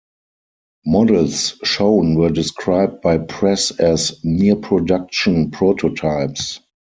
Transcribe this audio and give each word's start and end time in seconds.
Models 0.83 1.59
shown 1.63 2.15
were 2.15 2.31
described 2.31 3.01
by 3.03 3.19
press 3.19 3.69
as 3.79 4.19
"near-production 4.23 5.51
prototypes.". 5.51 6.59